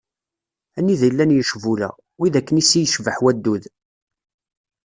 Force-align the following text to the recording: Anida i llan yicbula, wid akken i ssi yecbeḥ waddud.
Anida 0.77 1.05
i 1.07 1.11
llan 1.13 1.35
yicbula, 1.35 1.89
wid 2.19 2.35
akken 2.39 2.61
i 2.61 2.63
ssi 2.65 2.79
yecbeḥ 2.81 3.17
waddud. 3.23 3.63